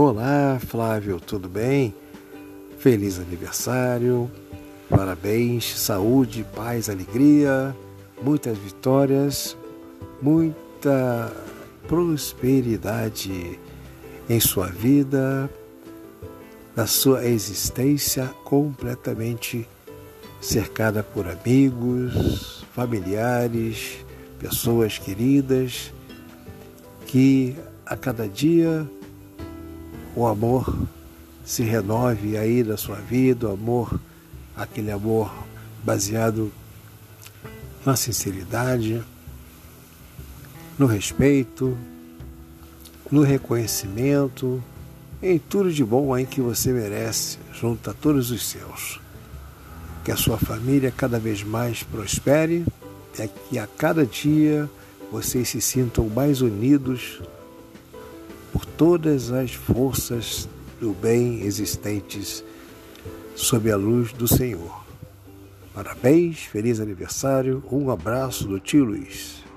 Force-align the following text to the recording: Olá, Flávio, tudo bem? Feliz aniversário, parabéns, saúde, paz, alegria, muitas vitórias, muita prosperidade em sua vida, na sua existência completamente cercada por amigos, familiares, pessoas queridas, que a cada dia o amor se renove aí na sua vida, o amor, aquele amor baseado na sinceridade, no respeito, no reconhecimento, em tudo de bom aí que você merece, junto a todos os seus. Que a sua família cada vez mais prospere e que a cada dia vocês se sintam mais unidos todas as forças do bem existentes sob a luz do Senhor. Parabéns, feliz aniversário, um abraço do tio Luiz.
Olá, 0.00 0.60
Flávio, 0.64 1.18
tudo 1.18 1.48
bem? 1.48 1.92
Feliz 2.78 3.18
aniversário, 3.18 4.30
parabéns, 4.88 5.76
saúde, 5.76 6.46
paz, 6.54 6.88
alegria, 6.88 7.74
muitas 8.22 8.56
vitórias, 8.56 9.56
muita 10.22 11.32
prosperidade 11.88 13.58
em 14.30 14.38
sua 14.38 14.68
vida, 14.68 15.50
na 16.76 16.86
sua 16.86 17.26
existência 17.26 18.32
completamente 18.44 19.68
cercada 20.40 21.02
por 21.02 21.26
amigos, 21.26 22.64
familiares, 22.72 23.96
pessoas 24.38 24.96
queridas, 24.96 25.92
que 27.04 27.56
a 27.84 27.96
cada 27.96 28.28
dia 28.28 28.88
o 30.18 30.26
amor 30.26 30.76
se 31.44 31.62
renove 31.62 32.36
aí 32.36 32.64
na 32.64 32.76
sua 32.76 32.96
vida, 32.96 33.48
o 33.48 33.52
amor, 33.52 34.00
aquele 34.56 34.90
amor 34.90 35.32
baseado 35.84 36.50
na 37.86 37.94
sinceridade, 37.94 39.00
no 40.76 40.86
respeito, 40.86 41.78
no 43.12 43.22
reconhecimento, 43.22 44.60
em 45.22 45.38
tudo 45.38 45.72
de 45.72 45.84
bom 45.84 46.12
aí 46.12 46.26
que 46.26 46.40
você 46.40 46.72
merece, 46.72 47.38
junto 47.52 47.88
a 47.88 47.94
todos 47.94 48.32
os 48.32 48.44
seus. 48.44 49.00
Que 50.04 50.10
a 50.10 50.16
sua 50.16 50.36
família 50.36 50.90
cada 50.90 51.20
vez 51.20 51.44
mais 51.44 51.84
prospere 51.84 52.66
e 53.16 53.28
que 53.28 53.56
a 53.56 53.68
cada 53.68 54.04
dia 54.04 54.68
vocês 55.12 55.48
se 55.48 55.60
sintam 55.60 56.08
mais 56.08 56.40
unidos 56.40 57.20
todas 58.78 59.32
as 59.32 59.52
forças 59.52 60.48
do 60.80 60.92
bem 60.92 61.42
existentes 61.42 62.44
sob 63.34 63.68
a 63.72 63.76
luz 63.76 64.12
do 64.12 64.28
Senhor. 64.28 64.86
Parabéns, 65.74 66.38
feliz 66.44 66.78
aniversário, 66.78 67.62
um 67.72 67.90
abraço 67.90 68.46
do 68.46 68.60
tio 68.60 68.84
Luiz. 68.84 69.47